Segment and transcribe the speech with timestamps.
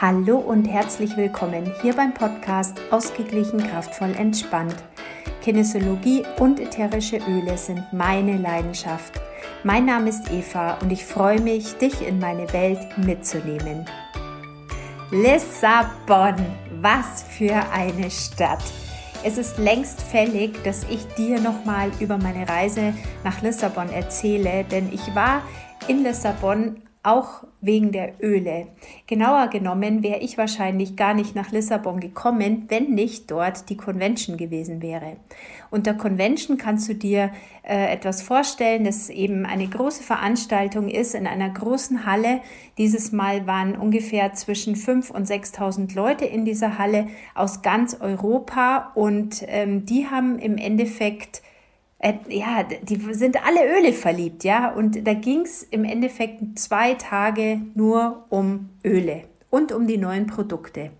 [0.00, 4.76] Hallo und herzlich willkommen hier beim Podcast Ausgeglichen, kraftvoll, entspannt.
[5.42, 9.20] Kinesiologie und ätherische Öle sind meine Leidenschaft.
[9.64, 13.86] Mein Name ist Eva und ich freue mich, dich in meine Welt mitzunehmen.
[15.10, 16.36] Lissabon,
[16.80, 18.62] was für eine Stadt!
[19.24, 22.94] Es ist längst fällig, dass ich dir nochmal über meine Reise
[23.24, 25.42] nach Lissabon erzähle, denn ich war
[25.88, 28.68] in Lissabon auch wegen der Öle.
[29.06, 34.36] Genauer genommen wäre ich wahrscheinlich gar nicht nach Lissabon gekommen, wenn nicht dort die Convention
[34.36, 35.16] gewesen wäre.
[35.70, 37.30] Unter Convention kannst du dir
[37.62, 42.40] äh, etwas vorstellen, das eben eine große Veranstaltung ist in einer großen Halle.
[42.78, 48.92] Dieses Mal waren ungefähr zwischen 5.000 und 6.000 Leute in dieser Halle aus ganz Europa
[48.94, 51.42] und ähm, die haben im Endeffekt
[51.98, 54.70] äh, ja, die sind alle Öle verliebt, ja.
[54.70, 60.26] Und da ging es im Endeffekt zwei Tage nur um Öle und um die neuen
[60.26, 60.90] Produkte.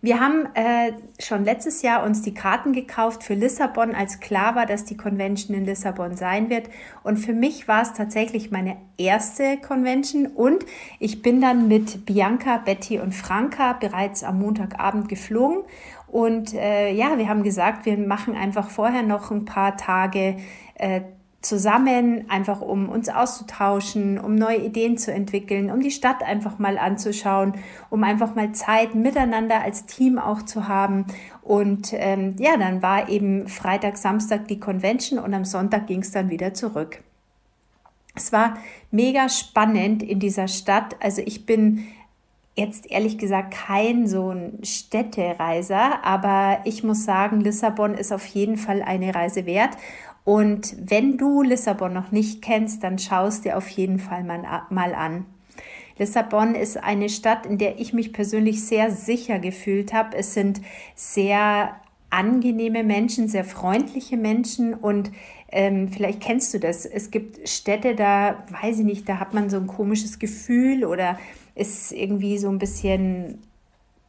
[0.00, 4.64] Wir haben äh, schon letztes Jahr uns die Karten gekauft für Lissabon, als klar war,
[4.64, 6.68] dass die Convention in Lissabon sein wird.
[7.02, 10.26] Und für mich war es tatsächlich meine erste Convention.
[10.26, 10.64] Und
[11.00, 15.64] ich bin dann mit Bianca, Betty und Franka bereits am Montagabend geflogen.
[16.10, 20.36] Und äh, ja, wir haben gesagt, wir machen einfach vorher noch ein paar Tage
[20.74, 21.02] äh,
[21.40, 26.78] zusammen, einfach um uns auszutauschen, um neue Ideen zu entwickeln, um die Stadt einfach mal
[26.78, 27.54] anzuschauen,
[27.90, 31.06] um einfach mal Zeit miteinander als Team auch zu haben.
[31.42, 36.10] Und ähm, ja, dann war eben Freitag, Samstag die Convention und am Sonntag ging es
[36.10, 37.02] dann wieder zurück.
[38.16, 38.58] Es war
[38.90, 40.96] mega spannend in dieser Stadt.
[41.00, 41.86] Also ich bin
[42.58, 48.56] jetzt ehrlich gesagt kein so ein Städtereiser, aber ich muss sagen, Lissabon ist auf jeden
[48.56, 49.70] Fall eine Reise wert.
[50.24, 55.24] Und wenn du Lissabon noch nicht kennst, dann schaust dir auf jeden Fall mal an.
[55.98, 60.16] Lissabon ist eine Stadt, in der ich mich persönlich sehr sicher gefühlt habe.
[60.16, 60.60] Es sind
[60.94, 61.76] sehr
[62.10, 65.10] angenehme Menschen, sehr freundliche Menschen und
[65.50, 66.84] ähm, vielleicht kennst du das.
[66.84, 71.18] Es gibt Städte, da weiß ich nicht, da hat man so ein komisches Gefühl oder
[71.58, 73.40] ist irgendwie so ein bisschen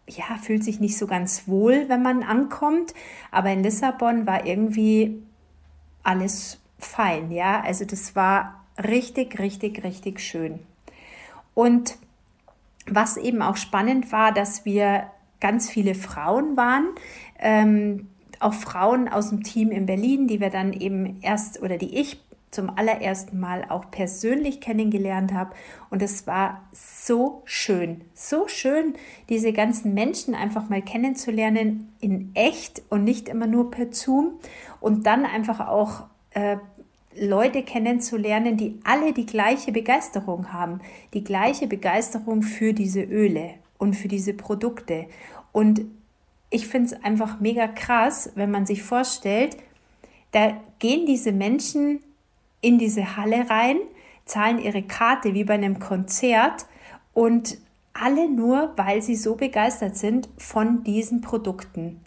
[0.10, 2.94] ja, fühlt sich nicht so ganz wohl, wenn man ankommt.
[3.32, 5.22] Aber in Lissabon war irgendwie
[6.04, 7.62] alles fein, ja.
[7.62, 10.60] Also das war richtig, richtig, richtig schön.
[11.54, 11.98] Und
[12.88, 16.88] was eben auch spannend war, dass wir ganz viele Frauen waren,
[17.38, 18.08] ähm,
[18.40, 22.20] auch Frauen aus dem Team in Berlin, die wir dann eben erst oder die ich
[22.52, 25.56] zum allerersten Mal auch persönlich kennengelernt habe.
[25.90, 28.94] Und es war so schön, so schön,
[29.30, 34.40] diese ganzen Menschen einfach mal kennenzulernen in echt und nicht immer nur per Zoom.
[34.80, 36.58] Und dann einfach auch äh,
[37.16, 40.80] Leute kennenzulernen, die alle die gleiche Begeisterung haben,
[41.14, 45.06] die gleiche Begeisterung für diese Öle und für diese Produkte.
[45.52, 45.82] Und
[46.50, 49.58] ich finde es einfach mega krass, wenn man sich vorstellt,
[50.32, 52.02] da gehen diese Menschen
[52.62, 53.78] in diese Halle rein,
[54.26, 56.66] zahlen ihre Karte wie bei einem Konzert
[57.14, 57.58] und
[57.94, 62.02] alle nur, weil sie so begeistert sind von diesen Produkten.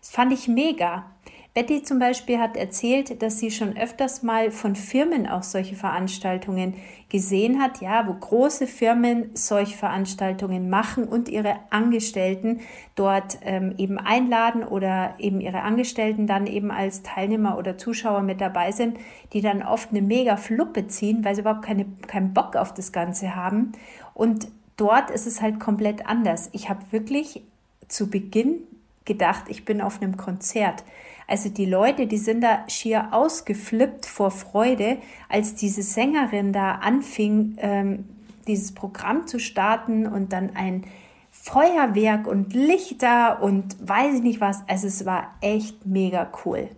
[0.00, 1.10] Das fand ich mega.
[1.54, 6.74] Betty zum Beispiel hat erzählt, dass sie schon öfters mal von Firmen auch solche Veranstaltungen
[7.08, 12.58] gesehen hat, ja, wo große Firmen solche Veranstaltungen machen und ihre Angestellten
[12.96, 18.40] dort ähm, eben einladen oder eben ihre Angestellten dann eben als Teilnehmer oder Zuschauer mit
[18.40, 18.98] dabei sind,
[19.32, 22.90] die dann oft eine mega Fluppe ziehen, weil sie überhaupt keine, keinen Bock auf das
[22.90, 23.70] Ganze haben.
[24.12, 26.50] Und dort ist es halt komplett anders.
[26.50, 27.44] Ich habe wirklich
[27.86, 28.56] zu Beginn
[29.04, 30.82] gedacht, ich bin auf einem Konzert.
[31.26, 34.98] Also die Leute, die sind da schier ausgeflippt vor Freude,
[35.28, 38.04] als diese Sängerin da anfing, ähm,
[38.46, 40.84] dieses Programm zu starten und dann ein
[41.30, 44.62] Feuerwerk und Lichter und weiß ich nicht was.
[44.68, 46.68] Also es war echt mega cool.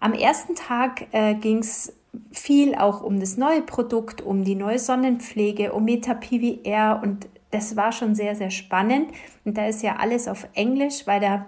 [0.00, 1.92] Am ersten Tag äh, ging es
[2.30, 7.92] viel auch um das neue Produkt, um die neue Sonnenpflege, um MetaPVR und das war
[7.92, 9.12] schon sehr, sehr spannend.
[9.44, 11.46] Und da ist ja alles auf Englisch, weil da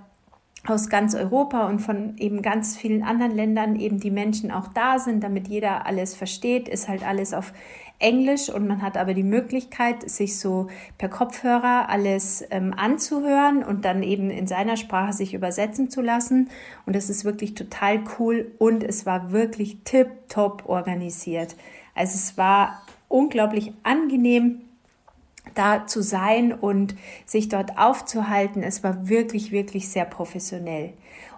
[0.67, 4.99] aus ganz Europa und von eben ganz vielen anderen Ländern eben die Menschen auch da
[4.99, 7.53] sind, damit jeder alles versteht, ist halt alles auf
[7.99, 10.69] Englisch und man hat aber die Möglichkeit, sich so
[10.99, 16.51] per Kopfhörer alles ähm, anzuhören und dann eben in seiner Sprache sich übersetzen zu lassen.
[16.85, 21.57] Und das ist wirklich total cool und es war wirklich tip-top organisiert.
[21.95, 24.66] Also es war unglaublich angenehm
[25.55, 26.95] da zu sein und
[27.25, 28.63] sich dort aufzuhalten.
[28.63, 30.93] Es war wirklich, wirklich sehr professionell.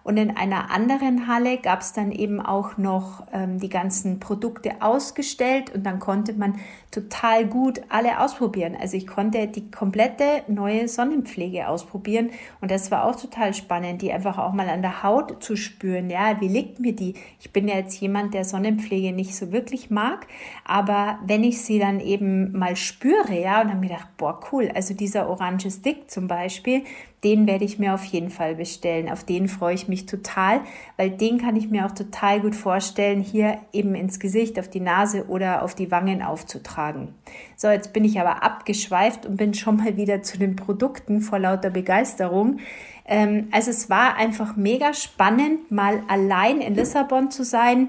[0.09, 4.81] Und in einer anderen Halle gab es dann eben auch noch ähm, die ganzen Produkte
[4.81, 6.55] ausgestellt und dann konnte man
[6.91, 8.75] total gut alle ausprobieren.
[8.75, 12.31] Also ich konnte die komplette neue Sonnenpflege ausprobieren
[12.63, 16.09] und das war auch total spannend, die einfach auch mal an der Haut zu spüren.
[16.09, 17.13] Ja, wie liegt mir die?
[17.39, 20.27] Ich bin ja jetzt jemand, der Sonnenpflege nicht so wirklich mag,
[20.65, 24.71] aber wenn ich sie dann eben mal spüre, ja, und dann mir gedacht, boah, cool,
[24.75, 26.85] also dieser orange Stick zum Beispiel,
[27.25, 29.11] den werde ich mir auf jeden Fall bestellen.
[29.11, 30.61] Auf den freue ich mich total,
[30.97, 34.81] weil den kann ich mir auch total gut vorstellen, hier eben ins Gesicht, auf die
[34.81, 37.15] Nase oder auf die Wangen aufzutragen.
[37.57, 41.41] So, jetzt bin ich aber abgeschweift und bin schon mal wieder zu den Produkten vor
[41.41, 42.59] lauter Begeisterung.
[43.05, 47.89] Ähm, also es war einfach mega spannend, mal allein in Lissabon zu sein,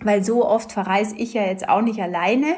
[0.00, 2.56] weil so oft verreise ich ja jetzt auch nicht alleine,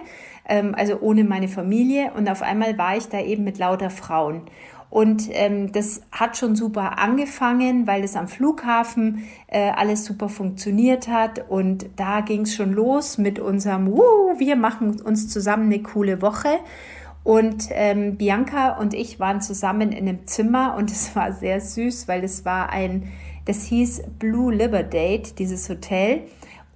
[0.48, 2.12] ähm, also ohne meine Familie.
[2.16, 4.42] Und auf einmal war ich da eben mit lauter Frauen.
[4.90, 11.08] Und ähm, das hat schon super angefangen, weil es am Flughafen äh, alles super funktioniert
[11.08, 11.50] hat.
[11.50, 16.22] Und da ging es schon los mit unserem, uh, wir machen uns zusammen eine coole
[16.22, 16.48] Woche.
[17.22, 22.08] Und ähm, Bianca und ich waren zusammen in einem Zimmer und es war sehr süß,
[22.08, 23.12] weil es war ein,
[23.44, 26.22] das hieß Blue Liver Date, dieses Hotel.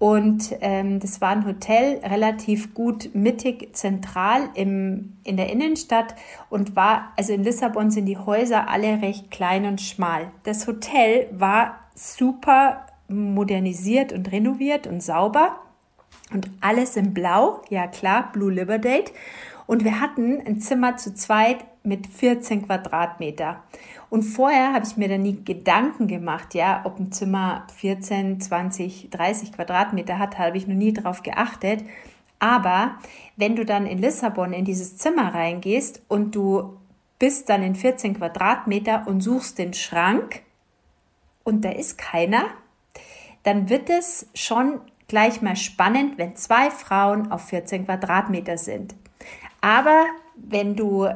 [0.03, 6.17] Und ähm, das war ein Hotel relativ gut mittig zentral im, in der Innenstadt
[6.51, 10.33] und war, also in Lissabon sind die Häuser alle recht klein und schmal.
[10.43, 15.61] Das Hotel war super modernisiert und renoviert und sauber
[16.33, 19.13] und alles in Blau, ja klar, Blue Liver Date.
[19.69, 23.63] Und wir hatten ein Zimmer zu zweit mit 14 Quadratmeter.
[24.13, 29.09] Und vorher habe ich mir da nie Gedanken gemacht, ja, ob ein Zimmer 14, 20,
[29.09, 31.83] 30 Quadratmeter hat, habe ich noch nie drauf geachtet.
[32.39, 32.97] Aber
[33.39, 36.77] wenn du dann in Lissabon in dieses Zimmer reingehst und du
[37.19, 40.43] bist dann in 14 Quadratmeter und suchst den Schrank
[41.43, 42.45] und da ist keiner,
[43.45, 48.95] dann wird es schon gleich mal spannend, wenn zwei Frauen auf 14 Quadratmeter sind.
[49.63, 50.05] Aber
[50.37, 51.09] wenn du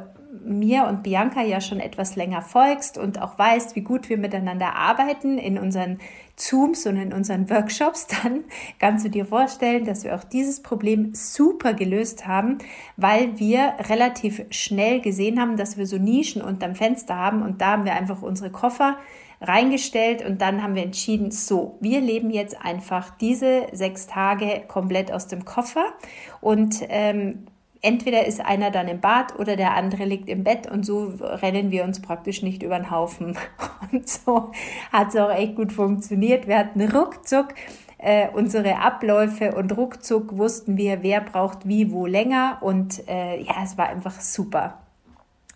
[0.44, 4.77] mir und Bianca ja schon etwas länger folgst und auch weißt, wie gut wir miteinander
[4.77, 5.99] arbeiten in unseren
[6.37, 8.44] Zooms und in unseren Workshops, dann
[8.79, 12.59] kannst du dir vorstellen, dass wir auch dieses Problem super gelöst haben,
[12.97, 17.73] weil wir relativ schnell gesehen haben, dass wir so Nischen unterm Fenster haben und da
[17.73, 18.97] haben wir einfach unsere Koffer
[19.41, 25.12] reingestellt und dann haben wir entschieden, so, wir leben jetzt einfach diese sechs Tage komplett
[25.12, 25.93] aus dem Koffer
[26.41, 27.47] und ähm,
[27.87, 31.71] entweder ist einer dann im Bad oder der andere liegt im Bett und so rennen
[31.71, 33.38] wir uns praktisch nicht über den Haufen.
[33.93, 34.50] Und so
[34.93, 36.49] hat es auch echt gut funktioniert.
[36.49, 37.55] Wir hatten ruckzuck
[37.99, 43.55] äh, unsere Abläufe und ruckzuck wussten wir, wer braucht wie, wo länger und äh, ja,
[43.62, 44.82] es war einfach super.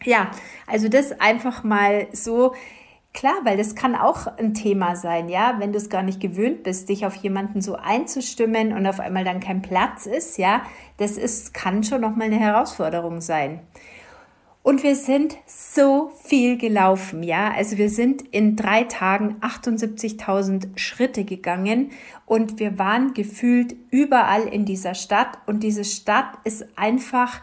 [0.05, 0.31] Ja,
[0.67, 2.55] also das einfach mal so
[3.13, 6.63] Klar, weil das kann auch ein Thema sein, ja, wenn du es gar nicht gewöhnt
[6.63, 10.63] bist, dich auf jemanden so einzustimmen und auf einmal dann kein Platz ist, ja,
[10.99, 13.61] das ist, kann schon nochmal eine Herausforderung sein.
[14.63, 17.51] Und wir sind so viel gelaufen, ja.
[17.51, 21.93] Also wir sind in drei Tagen 78.000 Schritte gegangen
[22.27, 27.41] und wir waren gefühlt überall in dieser Stadt und diese Stadt ist einfach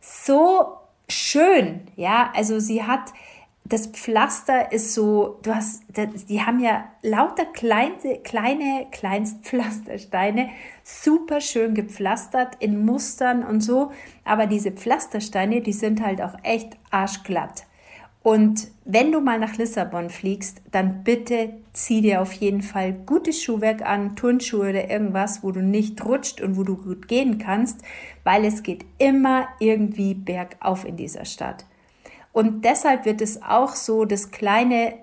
[0.00, 0.76] so
[1.08, 2.30] schön, ja.
[2.36, 3.14] Also sie hat,
[3.68, 5.82] das Pflaster ist so, du hast,
[6.28, 10.48] die haben ja lauter kleine, kleine Kleinstpflastersteine,
[10.82, 13.92] super schön gepflastert in Mustern und so.
[14.24, 17.64] Aber diese Pflastersteine, die sind halt auch echt arschglatt.
[18.22, 23.42] Und wenn du mal nach Lissabon fliegst, dann bitte zieh dir auf jeden Fall gutes
[23.42, 27.80] Schuhwerk an, Turnschuhe oder irgendwas, wo du nicht rutscht und wo du gut gehen kannst,
[28.24, 31.64] weil es geht immer irgendwie bergauf in dieser Stadt.
[32.32, 34.94] Und deshalb wird es auch so das kleine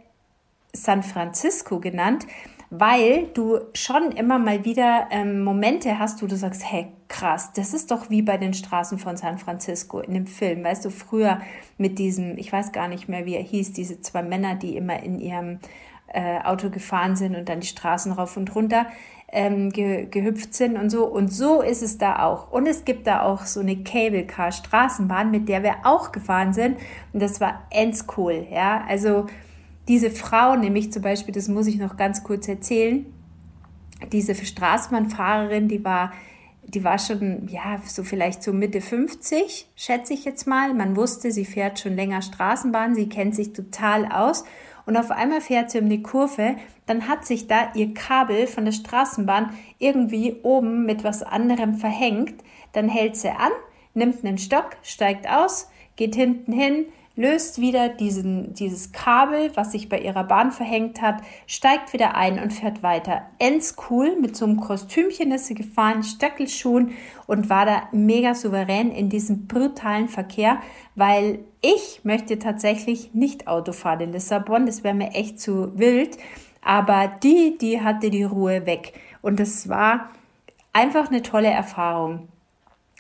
[0.74, 2.26] San Francisco genannt,
[2.70, 7.74] weil du schon immer mal wieder ähm, Momente hast, wo du sagst, hey, krass, das
[7.74, 10.64] ist doch wie bei den Straßen von San Francisco in dem Film.
[10.64, 11.42] Weißt du, früher
[11.78, 15.02] mit diesem, ich weiß gar nicht mehr, wie er hieß, diese zwei Männer, die immer
[15.04, 15.60] in ihrem
[16.08, 18.88] äh, Auto gefahren sind und dann die Straßen rauf und runter
[19.36, 21.06] ähm, ge gehüpft sind und so.
[21.06, 22.52] Und so ist es da auch.
[22.52, 26.54] Und es gibt da auch so eine Cable Car Straßenbahn, mit der wir auch gefahren
[26.54, 26.78] sind.
[27.12, 28.48] Und das war ends cool.
[28.50, 29.28] Ja, also
[29.88, 33.06] diese Frau, nämlich zum Beispiel, das muss ich noch ganz kurz erzählen,
[34.12, 36.12] diese Straßenbahnfahrerin, die war
[36.68, 40.74] die war schon, ja, so vielleicht so Mitte 50, schätze ich jetzt mal.
[40.74, 44.46] Man wusste, sie fährt schon länger Straßenbahn, sie kennt sich total aus
[44.86, 48.66] und auf einmal fährt sie um die Kurve, dann hat sich da ihr Kabel von
[48.66, 52.44] der Straßenbahn irgendwie oben mit was anderem verhängt.
[52.74, 53.52] Dann hält sie an,
[53.94, 56.86] nimmt einen Stock, steigt aus, geht hinten hin,
[57.16, 62.40] löst wieder diesen, dieses Kabel, was sich bei ihrer Bahn verhängt hat, steigt wieder ein
[62.40, 63.24] und fährt weiter.
[63.40, 66.92] Ends cool, mit so einem Kostümchen ist sie gefahren, Stöckelschuhen
[67.26, 70.60] und war da mega souverän in diesem brutalen Verkehr,
[70.96, 76.18] weil ich möchte tatsächlich nicht Auto fahren in Lissabon, das wäre mir echt zu wild,
[76.62, 80.10] aber die, die hatte die Ruhe weg und das war
[80.74, 82.28] einfach eine tolle Erfahrung.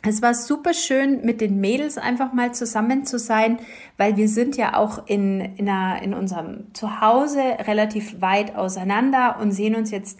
[0.08, 3.58] Es war super schön, mit den Mädels einfach mal zusammen zu sein,
[3.98, 9.52] weil wir sind ja auch in, in, einer, in unserem Zuhause relativ weit auseinander und
[9.52, 10.20] sehen uns jetzt,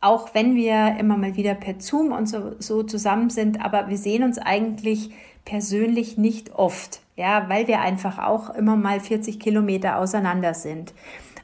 [0.00, 3.98] auch wenn wir immer mal wieder per Zoom und so, so zusammen sind, aber wir
[3.98, 5.10] sehen uns eigentlich
[5.44, 10.94] persönlich nicht oft, ja, weil wir einfach auch immer mal 40 Kilometer auseinander sind.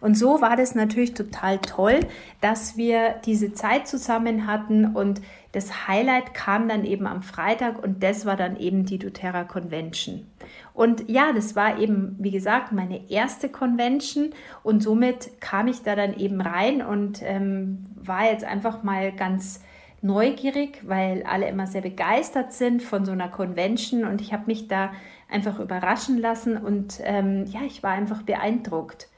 [0.03, 2.01] Und so war das natürlich total toll,
[2.41, 8.03] dass wir diese Zeit zusammen hatten und das Highlight kam dann eben am Freitag und
[8.03, 10.27] das war dann eben die doTERRA Convention.
[10.75, 14.31] Und ja, das war eben, wie gesagt, meine erste Convention
[14.65, 19.61] und somit kam ich da dann eben rein und ähm, war jetzt einfach mal ganz
[20.01, 24.67] neugierig, weil alle immer sehr begeistert sind von so einer Convention und ich habe mich
[24.67, 24.91] da
[25.31, 29.12] einfach überraschen lassen und ähm, ja, ich war einfach beeindruckt.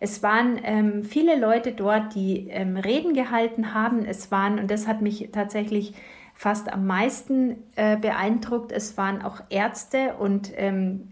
[0.00, 4.04] Es waren ähm, viele Leute dort, die ähm, Reden gehalten haben.
[4.04, 5.92] Es waren, und das hat mich tatsächlich
[6.34, 11.08] fast am meisten äh, beeindruckt, es waren auch Ärzte und ähm,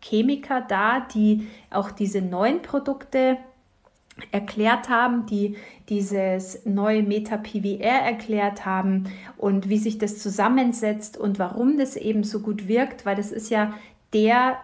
[0.00, 3.38] Chemiker da, die auch diese neuen Produkte
[4.32, 5.56] erklärt haben, die
[5.88, 9.04] dieses neue Meta-PVR erklärt haben
[9.36, 13.50] und wie sich das zusammensetzt und warum das eben so gut wirkt, weil das ist
[13.50, 13.74] ja
[14.12, 14.58] der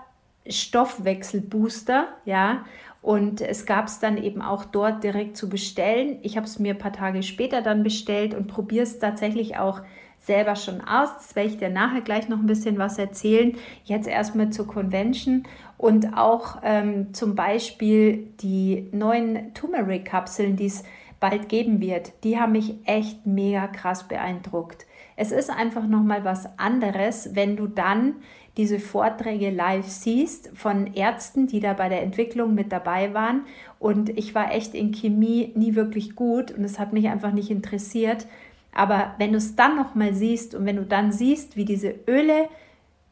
[0.48, 2.64] Stoffwechselbooster, ja,
[3.02, 6.18] und es gab es dann eben auch dort direkt zu bestellen.
[6.22, 9.80] Ich habe es mir ein paar Tage später dann bestellt und probiere es tatsächlich auch
[10.18, 11.14] selber schon aus.
[11.14, 13.56] Das werde ich dir nachher gleich noch ein bisschen was erzählen.
[13.84, 15.44] Jetzt erstmal zur Convention
[15.78, 20.84] und auch ähm, zum Beispiel die neuen Turmeric-Kapseln, die es
[21.20, 22.12] bald geben wird.
[22.24, 24.86] Die haben mich echt mega krass beeindruckt.
[25.16, 28.16] Es ist einfach nochmal was anderes, wenn du dann
[28.60, 33.46] diese Vorträge live siehst von Ärzten, die da bei der Entwicklung mit dabei waren.
[33.78, 37.50] Und ich war echt in Chemie nie wirklich gut und es hat mich einfach nicht
[37.50, 38.26] interessiert.
[38.74, 42.50] Aber wenn du es dann nochmal siehst und wenn du dann siehst, wie diese Öle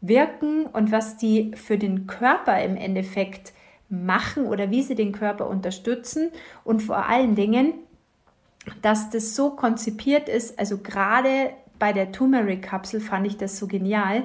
[0.03, 3.55] wirken und was die für den Körper im Endeffekt
[3.89, 6.29] machen oder wie sie den Körper unterstützen
[6.63, 7.73] und vor allen Dingen,
[8.83, 14.25] dass das so konzipiert ist, also gerade bei der Turmeric-Kapsel fand ich das so genial,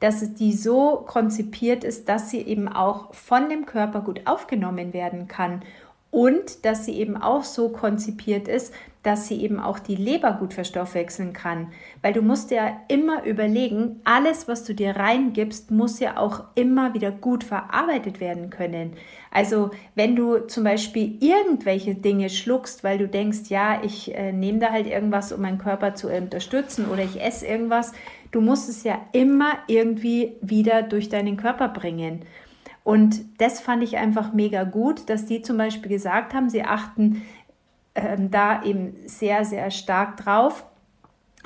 [0.00, 5.28] dass die so konzipiert ist, dass sie eben auch von dem Körper gut aufgenommen werden
[5.28, 5.62] kann
[6.10, 10.52] und dass sie eben auch so konzipiert ist, dass sie eben auch die Leber gut
[10.52, 11.68] verstoffwechseln kann.
[12.02, 16.92] Weil du musst ja immer überlegen, alles, was du dir reingibst, muss ja auch immer
[16.92, 18.92] wieder gut verarbeitet werden können.
[19.30, 24.58] Also wenn du zum Beispiel irgendwelche Dinge schluckst, weil du denkst, ja, ich äh, nehme
[24.58, 27.92] da halt irgendwas, um meinen Körper zu unterstützen oder ich esse irgendwas,
[28.30, 32.24] du musst es ja immer irgendwie wieder durch deinen Körper bringen.
[32.84, 37.22] Und das fand ich einfach mega gut, dass die zum Beispiel gesagt haben, sie achten
[37.94, 40.64] ähm, da eben sehr, sehr stark drauf,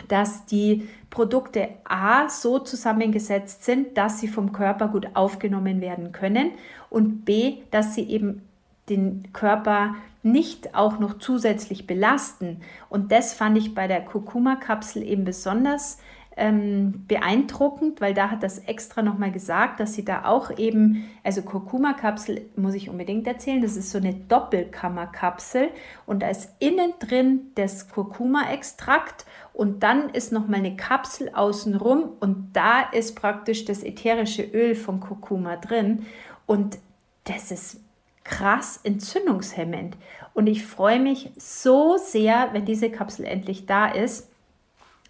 [0.08, 6.50] dass die Produkte A so zusammengesetzt sind, dass sie vom Körper gut aufgenommen werden können
[6.90, 8.42] und B, dass sie eben
[8.88, 12.60] den Körper nicht auch noch zusätzlich belasten.
[12.88, 15.98] Und das fand ich bei der Kurkuma-Kapsel eben besonders
[16.36, 21.42] ähm, beeindruckend, weil da hat das extra nochmal gesagt, dass sie da auch eben, also
[21.42, 25.68] Kurkuma-Kapsel muss ich unbedingt erzählen, das ist so eine Doppelkammerkapsel
[26.06, 32.50] und da ist innen drin das Kurkuma-Extrakt und dann ist nochmal eine Kapsel außenrum und
[32.52, 36.06] da ist praktisch das ätherische Öl von Kurkuma drin
[36.46, 36.78] und
[37.24, 37.80] das ist
[38.24, 39.96] krass entzündungshemmend.
[40.32, 44.30] Und ich freue mich so sehr, wenn diese Kapsel endlich da ist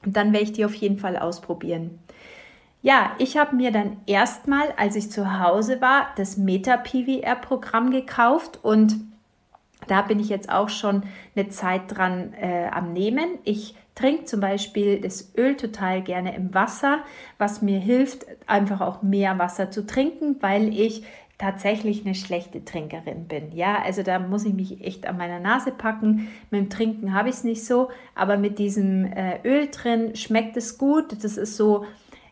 [0.06, 1.98] dann werde ich die auf jeden Fall ausprobieren.
[2.82, 8.96] Ja, ich habe mir dann erstmal, als ich zu Hause war, das Meta-PVR-Programm gekauft und
[9.86, 13.38] da bin ich jetzt auch schon eine Zeit dran äh, am Nehmen.
[13.44, 16.98] Ich trinke zum Beispiel das Öl total gerne im Wasser,
[17.38, 21.04] was mir hilft, einfach auch mehr Wasser zu trinken, weil ich
[21.38, 23.52] tatsächlich eine schlechte Trinkerin bin.
[23.52, 26.28] Ja, also da muss ich mich echt an meiner Nase packen.
[26.50, 30.56] Mit dem Trinken habe ich es nicht so, aber mit diesem äh, Öl drin schmeckt
[30.56, 31.24] es gut.
[31.24, 31.84] Das ist so,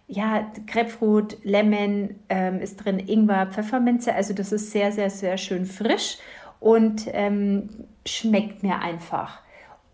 [0.07, 4.15] ja, Grapefruit, Lemon ähm, ist drin, Ingwer, Pfefferminze.
[4.15, 6.19] Also das ist sehr, sehr, sehr schön frisch
[6.61, 7.69] und ähm,
[8.07, 9.41] schmeckt mir einfach.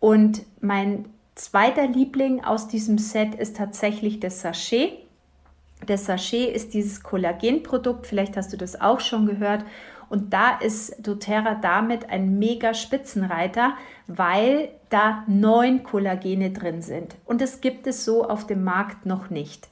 [0.00, 4.92] Und mein zweiter Liebling aus diesem Set ist tatsächlich das Sachet.
[5.88, 9.64] Das Sachet ist dieses Kollagenprodukt, vielleicht hast du das auch schon gehört.
[10.10, 13.72] Und da ist doTERRA damit ein mega Spitzenreiter,
[14.06, 17.16] weil da neun Kollagene drin sind.
[17.24, 19.68] Und das gibt es so auf dem Markt noch nicht.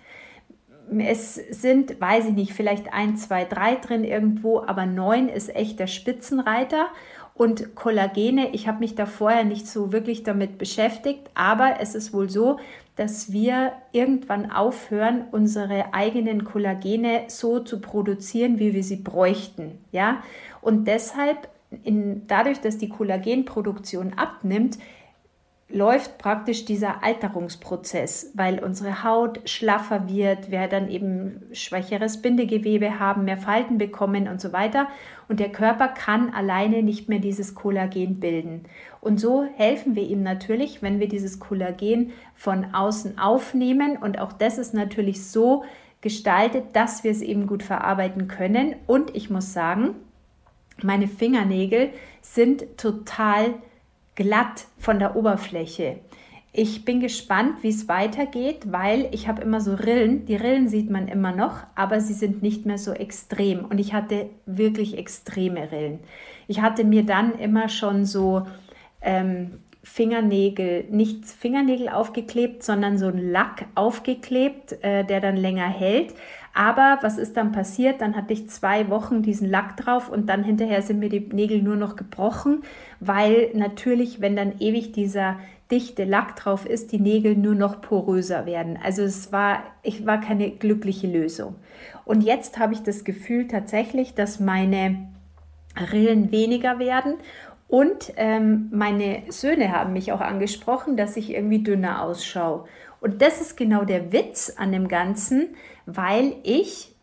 [0.98, 5.78] Es sind, weiß ich nicht, vielleicht ein, zwei, drei drin irgendwo, aber neun ist echt
[5.80, 6.86] der Spitzenreiter.
[7.34, 12.14] Und Kollagene, ich habe mich da vorher nicht so wirklich damit beschäftigt, aber es ist
[12.14, 12.58] wohl so,
[12.96, 19.78] dass wir irgendwann aufhören, unsere eigenen Kollagene so zu produzieren, wie wir sie bräuchten.
[19.92, 20.22] Ja?
[20.62, 21.48] Und deshalb,
[21.84, 24.78] in, dadurch, dass die Kollagenproduktion abnimmt,
[25.68, 33.24] läuft praktisch dieser Alterungsprozess, weil unsere Haut schlaffer wird, wir dann eben schwächeres Bindegewebe haben,
[33.24, 34.86] mehr Falten bekommen und so weiter.
[35.28, 38.64] Und der Körper kann alleine nicht mehr dieses Kollagen bilden.
[39.00, 43.96] Und so helfen wir ihm natürlich, wenn wir dieses Kollagen von außen aufnehmen.
[43.96, 45.64] Und auch das ist natürlich so
[46.00, 48.76] gestaltet, dass wir es eben gut verarbeiten können.
[48.86, 49.96] Und ich muss sagen,
[50.80, 51.90] meine Fingernägel
[52.22, 53.54] sind total
[54.16, 56.00] glatt von der Oberfläche.
[56.58, 60.24] Ich bin gespannt, wie es weitergeht, weil ich habe immer so Rillen.
[60.24, 63.66] Die Rillen sieht man immer noch, aber sie sind nicht mehr so extrem.
[63.66, 66.00] Und ich hatte wirklich extreme Rillen.
[66.48, 68.46] Ich hatte mir dann immer schon so
[69.02, 76.14] ähm, Fingernägel, nicht Fingernägel aufgeklebt, sondern so ein Lack aufgeklebt, äh, der dann länger hält.
[76.56, 78.00] Aber was ist dann passiert?
[78.00, 81.60] Dann hatte ich zwei Wochen diesen Lack drauf und dann hinterher sind mir die Nägel
[81.60, 82.62] nur noch gebrochen,
[82.98, 85.36] weil natürlich, wenn dann ewig dieser
[85.70, 88.78] dichte Lack drauf ist, die Nägel nur noch poröser werden.
[88.82, 91.56] Also es war, ich war keine glückliche Lösung.
[92.06, 95.08] Und jetzt habe ich das Gefühl tatsächlich, dass meine
[95.92, 97.16] Rillen weniger werden
[97.68, 102.64] und ähm, meine Söhne haben mich auch angesprochen, dass ich irgendwie dünner ausschaue.
[103.00, 105.48] Und das ist genau der Witz an dem Ganzen,
[105.86, 106.94] weil ich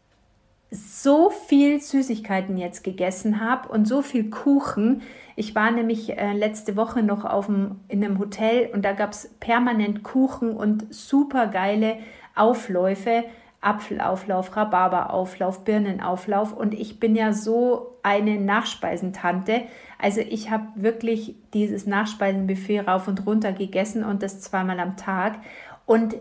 [0.70, 5.04] so viel Süßigkeiten jetzt gegessen habe und so viel Kuchen.
[5.36, 9.12] Ich war nämlich äh, letzte Woche noch auf dem, in einem Hotel und da gab
[9.12, 11.98] es permanent Kuchen und super geile
[12.36, 13.24] Aufläufe.
[13.62, 19.62] Apfelauflauf, Rhabarberauflauf, Birnenauflauf und ich bin ja so eine Nachspeisentante.
[19.98, 25.40] Also ich habe wirklich dieses Nachspeisenbuffet rauf und runter gegessen und das zweimal am Tag
[25.86, 26.18] und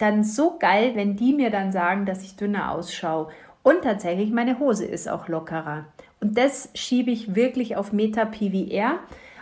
[0.00, 3.28] dann so geil, wenn die mir dann sagen, dass ich dünner ausschaue.
[3.62, 5.84] Und tatsächlich, meine Hose ist auch lockerer.
[6.20, 8.98] Und das schiebe ich wirklich auf Meta PVR,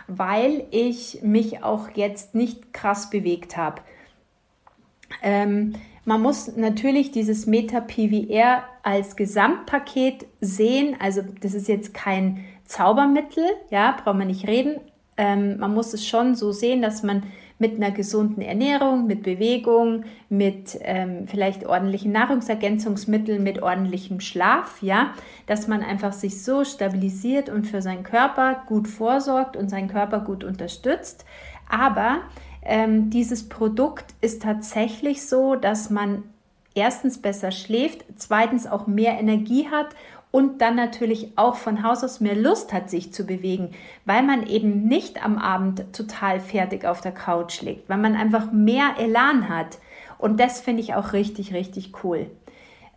[0.07, 3.81] weil ich mich auch jetzt nicht krass bewegt habe.
[5.21, 5.73] Ähm,
[6.05, 10.95] man muss natürlich dieses Meta PVR als Gesamtpaket sehen.
[10.99, 14.81] Also das ist jetzt kein Zaubermittel, ja, braucht man nicht reden.
[15.17, 17.23] Ähm, man muss es schon so sehen, dass man
[17.59, 25.13] mit einer gesunden Ernährung, mit Bewegung, mit ähm, vielleicht ordentlichen Nahrungsergänzungsmitteln, mit ordentlichem Schlaf, ja,
[25.45, 30.21] dass man einfach sich so stabilisiert und für seinen Körper gut vorsorgt und seinen Körper
[30.21, 31.25] gut unterstützt.
[31.69, 32.21] Aber
[32.63, 36.23] ähm, dieses Produkt ist tatsächlich so, dass man
[36.75, 39.87] erstens besser schläft, zweitens auch mehr Energie hat
[40.31, 43.71] und dann natürlich auch von Haus aus mehr Lust hat, sich zu bewegen,
[44.05, 48.51] weil man eben nicht am Abend total fertig auf der Couch liegt, weil man einfach
[48.51, 49.79] mehr Elan hat.
[50.19, 52.27] Und das finde ich auch richtig, richtig cool.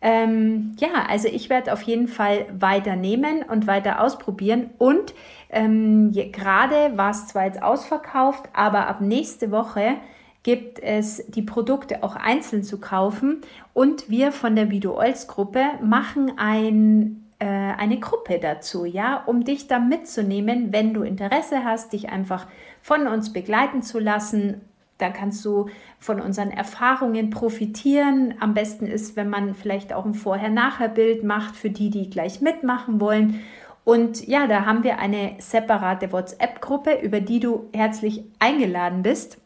[0.03, 4.71] Ähm, ja, also ich werde auf jeden Fall weiter nehmen und weiter ausprobieren.
[4.77, 5.15] Und
[5.49, 9.95] ähm, gerade war es zwar jetzt ausverkauft, aber ab nächste Woche
[10.43, 13.43] gibt es die Produkte auch einzeln zu kaufen.
[13.75, 19.67] Und wir von der Video Olds Gruppe machen ein eine Gruppe dazu, ja, um dich
[19.67, 22.47] da mitzunehmen, wenn du Interesse hast, dich einfach
[22.81, 24.61] von uns begleiten zu lassen.
[24.99, 28.35] Da kannst du von unseren Erfahrungen profitieren.
[28.41, 33.01] Am besten ist, wenn man vielleicht auch ein Vorher-Nachher-Bild macht für die, die gleich mitmachen
[33.01, 33.41] wollen.
[33.85, 39.42] Und ja, da haben wir eine separate WhatsApp-Gruppe, über die du herzlich eingeladen bist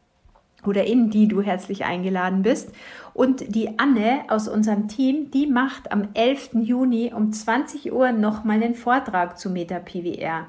[0.66, 2.72] oder in die du herzlich eingeladen bist.
[3.14, 6.50] Und die Anne aus unserem Team, die macht am 11.
[6.54, 10.46] Juni um 20 Uhr nochmal einen Vortrag zu MetaPWR.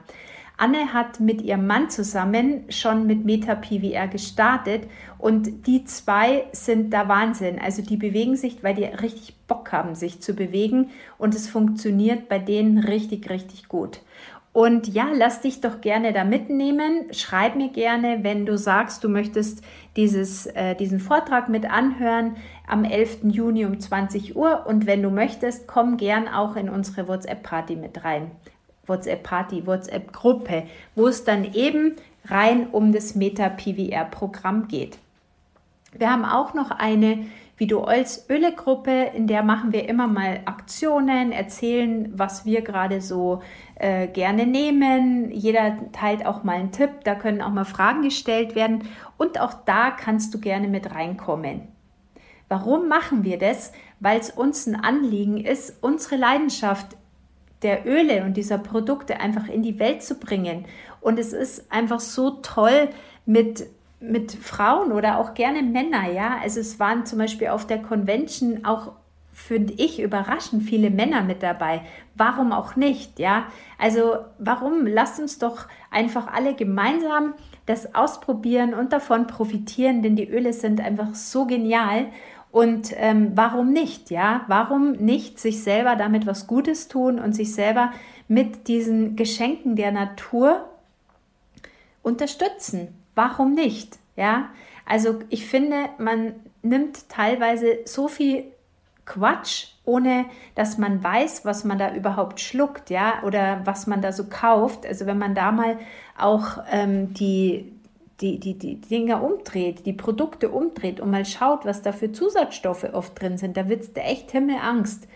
[0.60, 4.88] Anne hat mit ihrem Mann zusammen schon mit MetaPWR gestartet
[5.20, 7.60] und die zwei sind da Wahnsinn.
[7.60, 12.28] Also die bewegen sich, weil die richtig Bock haben, sich zu bewegen und es funktioniert
[12.28, 14.02] bei denen richtig, richtig gut.
[14.54, 17.14] Und ja, lass dich doch gerne da mitnehmen.
[17.14, 19.64] Schreib mir gerne, wenn du sagst, du möchtest
[19.96, 23.32] dieses, äh, diesen Vortrag mit anhören am 11.
[23.32, 24.66] Juni um 20 Uhr.
[24.66, 28.32] Und wenn du möchtest, komm gern auch in unsere WhatsApp-Party mit rein.
[28.88, 30.64] WhatsApp-Party, WhatsApp-Gruppe,
[30.96, 34.98] wo es dann eben rein um das Meta-PWR-Programm geht.
[35.96, 37.26] Wir haben auch noch eine
[37.60, 43.02] Video Oils Öle Gruppe, in der machen wir immer mal Aktionen, erzählen, was wir gerade
[43.02, 43.42] so
[43.76, 45.32] äh, gerne nehmen.
[45.32, 48.84] Jeder teilt auch mal einen Tipp, da können auch mal Fragen gestellt werden
[49.18, 51.68] und auch da kannst du gerne mit reinkommen.
[52.48, 53.72] Warum machen wir das?
[54.00, 56.96] Weil es uns ein Anliegen ist, unsere Leidenschaft
[57.64, 60.66] der Öle und dieser Produkte einfach in die Welt zu bringen.
[61.02, 62.90] Und es ist einfach so toll
[63.26, 63.66] mit,
[64.00, 66.38] mit Frauen oder auch gerne Männer, ja.
[66.42, 68.92] Also es waren zum Beispiel auf der Convention auch
[69.38, 71.82] finde ich überraschend viele Männer mit dabei.
[72.16, 73.46] Warum auch nicht, ja?
[73.78, 74.88] Also warum?
[74.88, 77.36] Lasst uns doch einfach alle gemeinsam
[77.68, 82.08] das ausprobieren und davon profitieren, denn die Öle sind einfach so genial
[82.50, 84.42] und ähm, warum nicht, ja?
[84.48, 87.92] Warum nicht sich selber damit was Gutes tun und sich selber
[88.28, 90.66] mit diesen Geschenken der Natur
[92.02, 92.97] unterstützen?
[93.18, 94.50] Warum nicht, ja?
[94.86, 98.44] Also ich finde, man nimmt teilweise so viel
[99.06, 104.12] Quatsch, ohne dass man weiß, was man da überhaupt schluckt, ja, oder was man da
[104.12, 104.86] so kauft.
[104.86, 105.80] Also wenn man da mal
[106.16, 107.74] auch ähm, die,
[108.22, 112.86] die, die, die Dinge umdreht, die Produkte umdreht und mal schaut, was da für Zusatzstoffe
[112.94, 115.08] oft drin sind, da wird es echt Himmelangst.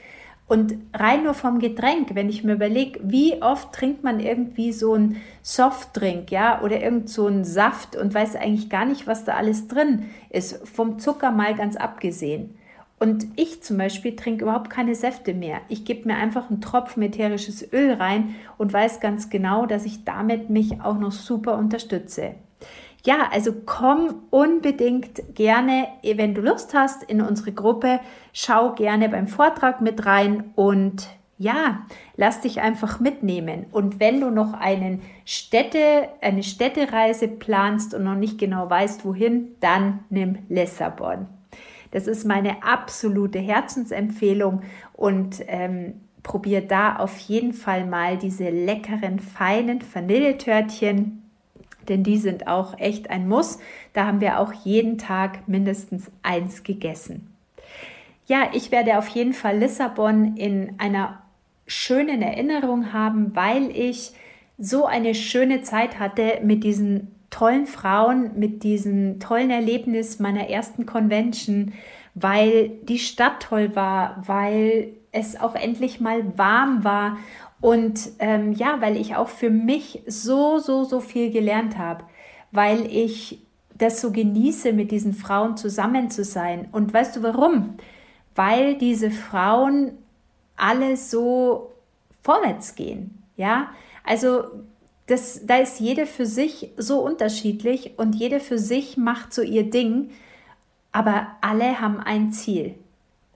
[0.51, 4.95] Und rein nur vom Getränk, wenn ich mir überlege, wie oft trinkt man irgendwie so
[4.95, 9.35] einen Softdrink, ja, oder irgend so einen Saft und weiß eigentlich gar nicht, was da
[9.35, 12.57] alles drin ist, vom Zucker mal ganz abgesehen.
[12.99, 15.61] Und ich zum Beispiel trinke überhaupt keine Säfte mehr.
[15.69, 20.03] Ich gebe mir einfach einen Tropfen ätherisches Öl rein und weiß ganz genau, dass ich
[20.03, 22.35] damit mich auch noch super unterstütze.
[23.03, 27.99] Ja, also komm unbedingt gerne, wenn du Lust hast, in unsere Gruppe.
[28.31, 31.07] Schau gerne beim Vortrag mit rein und
[31.39, 33.65] ja, lass dich einfach mitnehmen.
[33.71, 39.55] Und wenn du noch einen Städte, eine Städtereise planst und noch nicht genau weißt, wohin,
[39.59, 41.25] dann nimm Lissabon.
[41.89, 44.61] Das ist meine absolute Herzensempfehlung
[44.93, 51.23] und ähm, probier da auf jeden Fall mal diese leckeren, feinen Vanilletörtchen
[51.89, 53.59] denn die sind auch echt ein Muss.
[53.93, 57.33] Da haben wir auch jeden Tag mindestens eins gegessen.
[58.27, 61.21] Ja, ich werde auf jeden Fall Lissabon in einer
[61.67, 64.11] schönen Erinnerung haben, weil ich
[64.57, 70.85] so eine schöne Zeit hatte mit diesen tollen Frauen, mit diesem tollen Erlebnis meiner ersten
[70.85, 71.73] Convention,
[72.13, 77.17] weil die Stadt toll war, weil es auch endlich mal warm war
[77.61, 82.03] und ähm, ja, weil ich auch für mich so, so, so viel gelernt habe,
[82.51, 83.39] weil ich
[83.75, 86.67] das so genieße, mit diesen Frauen zusammen zu sein.
[86.71, 87.75] Und weißt du warum?
[88.35, 89.93] Weil diese Frauen
[90.55, 91.71] alle so
[92.23, 93.23] vorwärts gehen.
[93.37, 93.69] Ja,
[94.03, 94.43] also
[95.07, 99.69] das, da ist jede für sich so unterschiedlich und jede für sich macht so ihr
[99.69, 100.11] Ding,
[100.91, 102.75] aber alle haben ein Ziel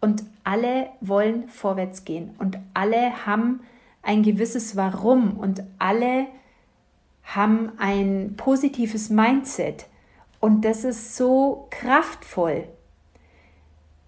[0.01, 3.61] und alle wollen vorwärts gehen und alle haben
[4.05, 6.27] ein gewisses Warum und alle
[7.23, 9.87] haben ein positives Mindset
[10.39, 12.65] und das ist so kraftvoll.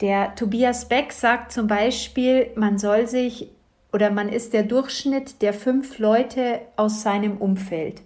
[0.01, 3.49] Der Tobias Beck sagt zum Beispiel, man soll sich
[3.91, 8.03] oder man ist der Durchschnitt der fünf Leute aus seinem Umfeld.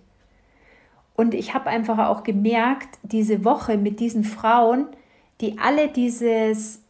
[1.16, 4.88] Und ich habe einfach auch gemerkt, diese Woche mit diesen Frauen,
[5.42, 6.81] die alle dieses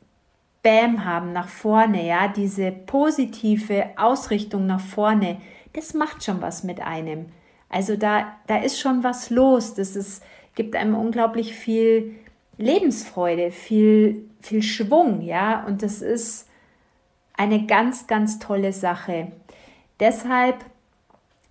[0.63, 5.37] Bam haben nach vorne, ja, diese positive Ausrichtung nach vorne,
[5.73, 7.27] das macht schon was mit einem.
[7.69, 9.73] Also da, da ist schon was los.
[9.73, 10.23] Das ist,
[10.55, 12.15] gibt einem unglaublich viel
[12.57, 16.47] Lebensfreude, viel, viel Schwung, ja, und das ist
[17.35, 19.31] eine ganz, ganz tolle Sache.
[19.99, 20.63] Deshalb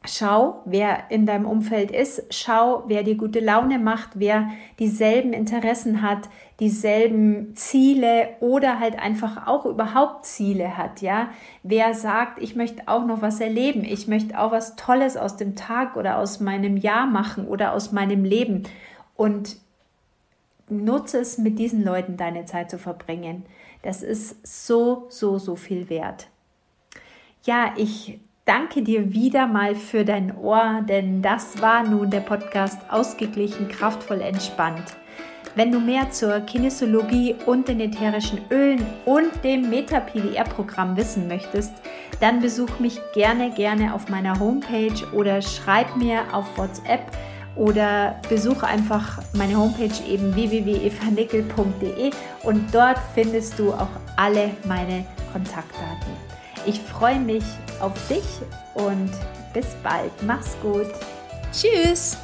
[0.06, 6.00] Schau, wer in deinem Umfeld ist, schau, wer dir gute Laune macht, wer dieselben Interessen
[6.00, 11.30] hat, dieselben Ziele oder halt einfach auch überhaupt Ziele hat, ja?
[11.62, 15.56] Wer sagt, ich möchte auch noch was erleben, ich möchte auch was Tolles aus dem
[15.56, 18.64] Tag oder aus meinem Jahr machen oder aus meinem Leben
[19.16, 19.56] und
[20.68, 23.44] nutze es mit diesen Leuten deine Zeit zu verbringen.
[23.82, 26.28] Das ist so, so, so viel wert.
[27.44, 32.78] Ja, ich danke dir wieder mal für dein Ohr, denn das war nun der Podcast
[32.90, 34.99] Ausgeglichen, kraftvoll, entspannt.
[35.56, 41.72] Wenn du mehr zur Kinesiologie und den ätherischen Ölen und dem Meta-PDR-Programm wissen möchtest,
[42.20, 47.00] dann besuch mich gerne, gerne auf meiner Homepage oder schreib mir auf WhatsApp
[47.56, 52.10] oder besuche einfach meine Homepage eben www.evanickel.de
[52.44, 56.12] und dort findest du auch alle meine Kontaktdaten.
[56.66, 57.44] Ich freue mich
[57.80, 58.24] auf dich
[58.74, 59.10] und
[59.52, 60.12] bis bald.
[60.22, 60.86] Mach's gut.
[61.52, 62.16] Tschüss.